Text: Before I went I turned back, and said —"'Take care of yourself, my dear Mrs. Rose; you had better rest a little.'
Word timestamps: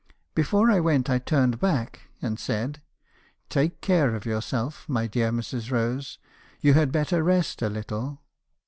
Before 0.33 0.71
I 0.71 0.79
went 0.79 1.11
I 1.11 1.19
turned 1.19 1.59
back, 1.59 2.09
and 2.23 2.39
said 2.39 2.81
—"'Take 3.49 3.81
care 3.81 4.15
of 4.15 4.25
yourself, 4.25 4.89
my 4.89 5.05
dear 5.05 5.31
Mrs. 5.31 5.69
Rose; 5.69 6.17
you 6.59 6.73
had 6.73 6.91
better 6.91 7.23
rest 7.23 7.61
a 7.61 7.69
little.' 7.69 8.19